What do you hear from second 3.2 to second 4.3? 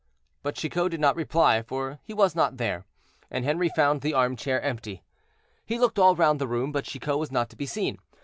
and Henri found the